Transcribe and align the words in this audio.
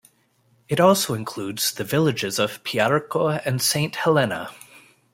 It 0.67 0.79
also 0.79 1.13
includes 1.13 1.71
the 1.75 1.83
villages 1.83 2.39
of 2.39 2.63
Piarco 2.63 3.39
and 3.45 3.61
Saint 3.61 3.97
Helena. 3.97 4.49